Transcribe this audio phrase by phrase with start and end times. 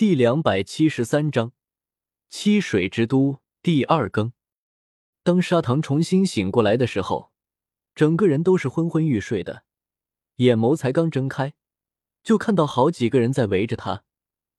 [0.00, 1.52] 第两百七十三章
[2.30, 4.32] 七水之都第二更。
[5.22, 7.32] 当砂糖重新醒过来的时候，
[7.94, 9.64] 整个人都是昏昏欲睡的，
[10.36, 11.52] 眼眸才刚睁开，
[12.22, 14.04] 就看到好几个人在围着他，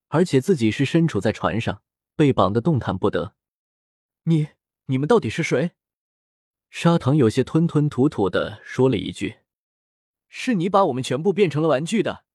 [0.09, 1.81] 而且自己是身处在船上，
[2.15, 3.33] 被绑得动弹不得。
[4.25, 4.49] 你
[4.85, 5.71] 你们到底是谁？
[6.69, 9.37] 砂糖有些吞吞吐吐的说了一句
[10.29, 12.25] ：“是你把我们全部变成了玩具的，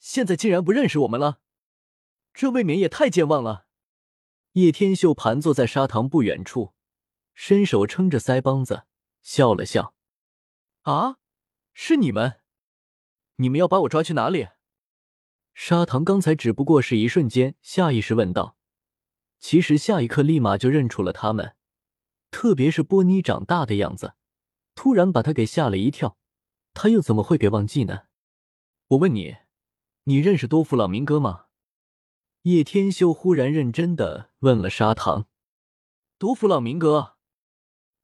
[0.00, 1.38] 现在竟然不认识我们了。”
[2.36, 3.66] 这未免也太健忘了。
[4.52, 6.74] 叶天秀盘坐在砂糖不远处，
[7.32, 8.84] 伸手撑着腮帮子，
[9.22, 9.94] 笑了笑
[10.84, 11.16] ：“啊，
[11.72, 12.40] 是你们？
[13.36, 14.48] 你们要把我抓去哪里？”
[15.54, 18.58] 砂糖刚才只不过是一瞬间下意识问道，
[19.38, 21.56] 其实下一刻立马就认出了他们，
[22.30, 24.12] 特别是波妮长大的样子，
[24.74, 26.18] 突然把他给吓了一跳。
[26.74, 28.08] 他又怎么会给忘记呢？
[28.88, 29.38] 我问你，
[30.04, 31.45] 你认识多弗朗明哥吗？
[32.46, 35.26] 叶天秀忽然认真的问了砂糖
[36.16, 37.16] ：“多弗朗明哥，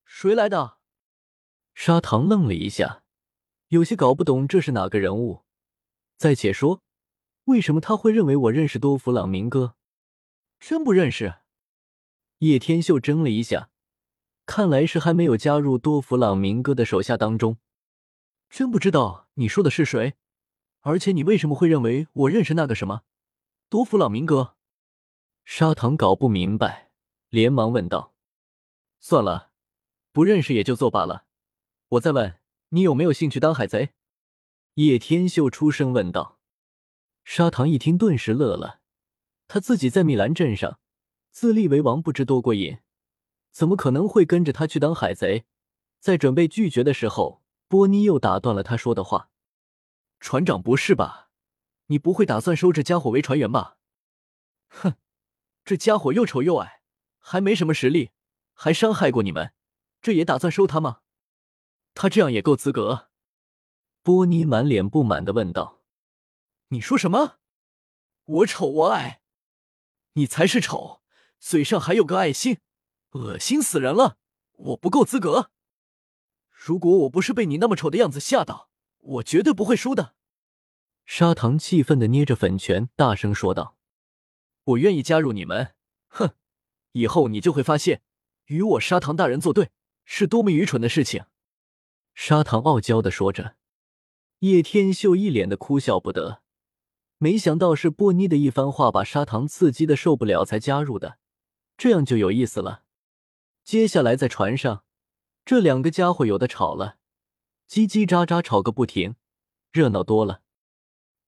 [0.05, 0.78] 谁来的？”
[1.77, 3.05] 砂糖愣了一下，
[3.69, 5.44] 有些搞不懂这是哪个人物。
[6.17, 6.83] 再且说，
[7.44, 9.77] 为什么他会认为我认识多弗朗明哥？
[10.58, 11.36] 真不认识。
[12.39, 13.70] 叶天秀怔了一下，
[14.45, 17.58] 看来是还没有加入多弗朗明哥的手下当中。
[18.50, 20.14] 真不知道你说的是谁，
[20.80, 23.02] 而且你为什么会认为我认识那个什么？
[23.73, 24.55] 多弗朗明哥，
[25.47, 26.91] 砂糖搞不明白，
[27.31, 28.12] 连忙问道
[29.01, 29.51] ：“算了，
[30.12, 31.25] 不认识也就作罢了。
[31.89, 33.95] 我再问你，有没有兴趣当海贼？”
[34.77, 36.39] 叶天秀出声问道。
[37.25, 38.81] 砂糖一听，顿时乐了。
[39.48, 40.79] 他自己在米兰镇上
[41.31, 42.81] 自立为王，不知多过瘾，
[43.51, 45.47] 怎么可能会跟着他去当海贼？
[45.98, 49.31] 在准备拒绝的时候，波妮又打断了他说的话
[50.20, 51.31] ：“船长，不是吧？”
[51.86, 53.77] 你不会打算收这家伙为船员吧？
[54.69, 54.94] 哼，
[55.64, 56.83] 这家伙又丑又矮，
[57.19, 58.11] 还没什么实力，
[58.55, 59.52] 还伤害过你们，
[60.00, 61.00] 这也打算收他吗？
[61.94, 63.11] 他这样也够资格？
[64.02, 65.83] 波妮满脸不满的问道
[66.68, 67.39] ：“你说什么？
[68.24, 69.20] 我丑我矮？
[70.14, 71.02] 你才是丑，
[71.39, 72.58] 嘴上还有个爱心，
[73.11, 74.17] 恶心死人了！
[74.52, 75.51] 我不够资格？
[76.51, 80.14] 如果我不是被你那么丑的样子吓到，我绝对不会输的。”
[81.05, 83.77] 砂糖气愤的捏着粉拳，大声说道
[84.64, 85.74] ：“我愿意加入你们。
[86.08, 86.35] 哼，
[86.92, 88.02] 以后你就会发现，
[88.46, 89.70] 与我砂糖大人作对
[90.05, 91.24] 是多么愚蠢的事情。”
[92.14, 93.57] 砂糖傲娇的说着，
[94.40, 96.42] 叶天秀一脸的哭笑不得。
[97.19, 101.19] 没想到是波妮的一番话把砂糖刺激的受不了才加入的，
[101.77, 102.83] 这样就有意思了。
[103.63, 104.84] 接下来在船上，
[105.45, 106.96] 这两个家伙有的吵了，
[107.69, 109.14] 叽叽喳喳吵个不停，
[109.70, 110.42] 热闹多了。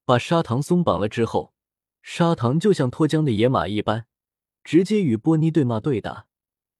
[0.04, 1.54] 把砂糖松绑了之后，
[2.02, 4.06] 砂糖就像脱缰的野马一般，
[4.62, 6.26] 直接与波妮对骂对打。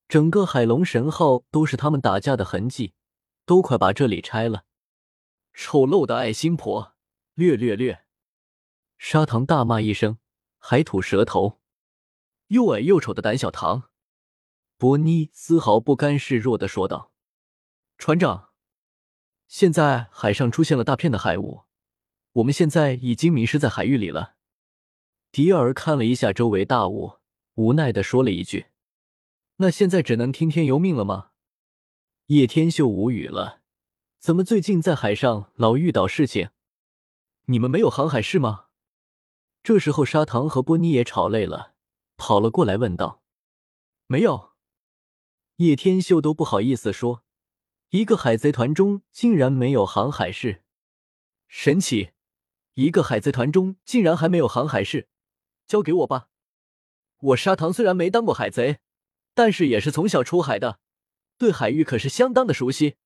[0.07, 2.93] 整个海龙神号都是他们打架的痕迹，
[3.45, 4.65] 都快把这里拆了！
[5.53, 6.93] 丑陋的爱心婆，
[7.33, 8.05] 略略略！
[8.99, 10.19] 砂糖大骂一声，
[10.59, 11.59] 还吐舌头。
[12.49, 13.89] 又矮又丑的胆小糖！
[14.77, 17.11] 波妮丝毫不甘示弱的说道
[17.97, 18.49] ：“船长，
[19.47, 21.63] 现在海上出现了大片的海雾。”
[22.35, 24.35] 我们现在已经迷失在海域里了。
[25.31, 27.19] 迪尔看了一下周围大雾，
[27.53, 28.67] 无奈的说了一句
[29.57, 31.31] ：“那现在只能听天由命了吗？”
[32.27, 33.61] 叶天秀无语了，
[34.19, 36.49] 怎么最近在海上老遇到事情？
[37.45, 38.65] 你们没有航海士吗？
[39.63, 41.75] 这时候砂糖和波妮也吵累了，
[42.17, 43.23] 跑了过来问道
[44.07, 44.51] ：“没有。”
[45.57, 47.23] 叶天秀都不好意思说，
[47.91, 50.65] 一个海贼团中竟然没有航海士，
[51.47, 52.09] 神奇。
[52.75, 55.07] 一个海贼团中竟然还没有航海士，
[55.65, 56.27] 交给我吧。
[57.19, 58.79] 我砂糖虽然没当过海贼，
[59.33, 60.79] 但是也是从小出海的，
[61.37, 62.97] 对海域可是相当的熟悉。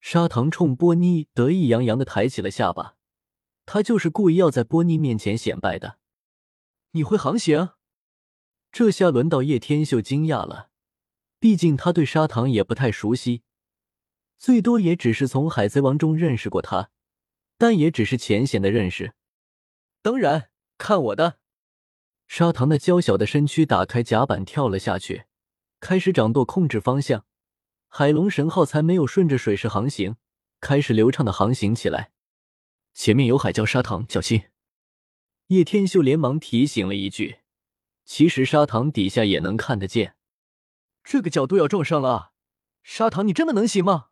[0.00, 2.94] 砂糖冲波妮得意洋洋的抬起了下巴，
[3.64, 5.98] 他就是故意要在波妮面前显摆的。
[6.92, 7.70] 你会航行？
[8.70, 10.70] 这下轮到叶天秀惊讶了，
[11.40, 13.42] 毕竟他对砂糖也不太熟悉，
[14.38, 16.90] 最多也只是从海贼王中认识过他。
[17.58, 19.14] 但也只是浅显的认识，
[20.02, 21.38] 当然看我的！
[22.26, 25.24] 砂糖的娇小的身躯打开甲板跳了下去，
[25.80, 27.24] 开始掌舵控制方向。
[27.88, 30.16] 海龙神号才没有顺着水势航行，
[30.60, 32.12] 开始流畅的航行起来。
[32.92, 34.44] 前面有海礁，砂糖小心！
[35.46, 37.38] 叶天秀连忙提醒了一句。
[38.04, 40.16] 其实砂糖底下也能看得见，
[41.02, 42.32] 这个角度要撞上了！
[42.82, 44.08] 砂糖，你真的能行吗？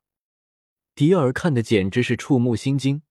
[0.94, 3.02] 迪尔看的简直是触目心惊。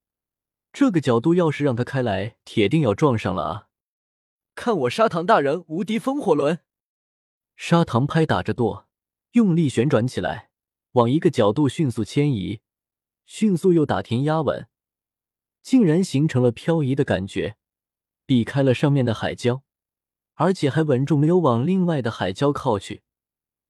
[0.73, 3.67] 这个角度要是让他开来，铁定要撞上了啊！
[4.55, 6.61] 看我砂糖大人无敌风火轮！
[7.55, 8.87] 砂糖拍打着舵，
[9.33, 10.49] 用力旋转起来，
[10.93, 12.61] 往一个角度迅速迁移，
[13.27, 14.67] 迅速又打停压稳，
[15.61, 17.55] 竟然形成了漂移的感觉，
[18.25, 19.61] 避开了上面的海礁，
[20.33, 23.03] 而且还稳住，没有往另外的海礁靠去，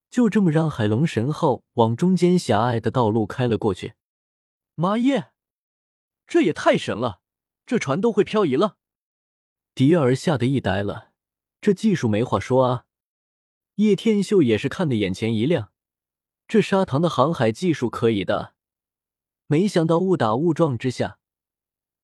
[0.09, 3.95] 就这么让海龙神号往中间狭隘的道路开了过去。
[4.75, 5.32] 妈耶，
[6.27, 7.21] 这也太神了！
[7.65, 8.77] 这船都会漂移了。
[9.73, 11.11] 迪尔吓得一呆了，
[11.61, 12.85] 这技术没话说啊！
[13.75, 15.71] 叶天秀也是看得眼前一亮，
[16.47, 18.53] 这砂糖的航海技术可以的，
[19.47, 21.17] 没想到误打误撞之下，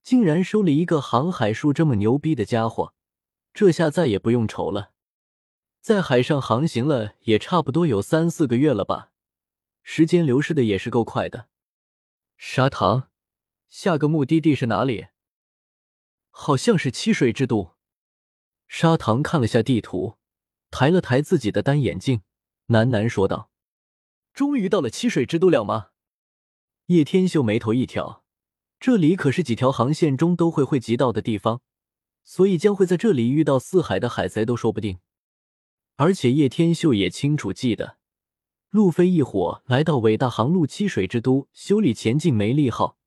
[0.02, 2.94] 竟然收了一个航海术这么牛逼的家伙，
[3.52, 4.92] 这下再也不用愁了。
[5.80, 9.12] 在海上航行了也差不多有三四个月了吧，
[9.82, 11.48] 时间流逝的也是够快的。
[12.36, 13.09] 砂糖，
[13.70, 15.06] 下个目的地是哪里？
[16.30, 17.76] 好像是七水之都。
[18.66, 20.18] 砂糖看了下地图，
[20.72, 22.22] 抬了抬自己的单眼镜，
[22.66, 23.48] 喃喃说道
[24.34, 25.90] ：“终于到了七水之都了吗？”
[26.86, 28.24] 叶天秀眉头一挑，
[28.80, 31.62] 这里可是几条航线中都会汇集到的地方，
[32.24, 34.98] 所以将会在这里遇到四海的海贼都说不定。
[35.94, 37.98] 而且叶天秀也清楚记得，
[38.70, 42.98] 路飞一伙来到伟大航路七水之都修理前进梅利号。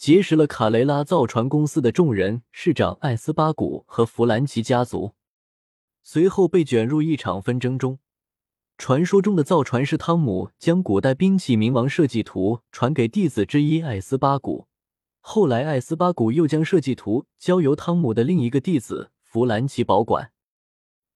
[0.00, 5.12] 结识了卡雷拉造船公司的众人，市长艾斯巴古和弗兰奇家族，
[6.02, 7.98] 随后被卷入一场纷争中。
[8.78, 14.68] 传说中的造船师汤姆将古代兵器冥王设计图传给弟子之一艾斯巴古，
[15.20, 20.32] 后来艾斯巴古又将设计图交由汤姆的另一个弟子弗兰奇保管。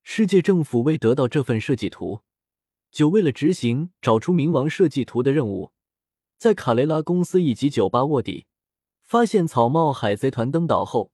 [0.03, 2.21] 世界政府为得到这份设计图，
[2.91, 5.73] 就为了执行找出冥王设计图的任务，
[6.37, 8.45] 在卡雷拉公司以及酒吧卧底。
[9.05, 11.13] 发现草帽海贼团登岛后，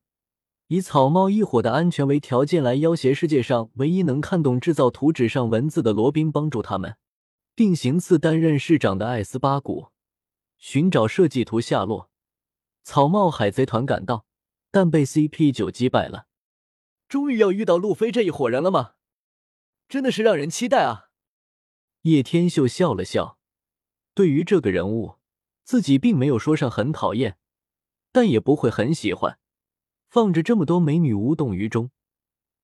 [0.68, 6.96] 以草帽一伙的安全为条件来要挟世界上唯一能看懂制造图纸上文字的罗宾帮助他们，
[7.56, 9.88] 并行刺担任市长的艾斯巴古，
[10.56, 12.08] 寻找设计图下落。
[12.84, 14.24] 草帽海贼团赶到，
[14.70, 16.26] 但被 CP 九击败了。
[17.08, 18.92] 终于要遇到路飞这一伙人了吗？
[19.88, 21.10] 真的是让人期待啊！
[22.02, 23.36] 叶天秀笑了笑，
[24.14, 25.16] 对于这个人物，
[25.64, 27.39] 自己并没有说上很讨厌。
[28.12, 29.38] 但也不会很喜欢，
[30.08, 31.90] 放着这么多美女无动于衷，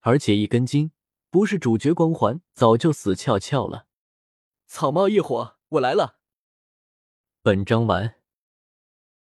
[0.01, 0.91] 而且一根筋，
[1.31, 3.87] 不是主角光环早就死翘翘了。
[4.67, 6.19] 草帽一伙，我来了。
[7.43, 8.16] 本章完。